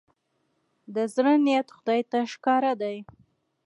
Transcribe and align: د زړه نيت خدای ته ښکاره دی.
د 0.95 0.97
زړه 1.13 1.33
نيت 1.45 1.67
خدای 1.75 2.01
ته 2.11 2.19
ښکاره 2.31 2.73
دی. 2.81 2.97